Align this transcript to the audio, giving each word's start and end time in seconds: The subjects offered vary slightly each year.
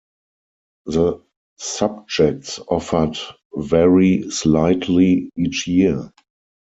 The 0.87 1.21
subjects 1.57 2.59
offered 2.67 3.19
vary 3.55 4.31
slightly 4.31 5.29
each 5.37 5.67
year. 5.67 6.11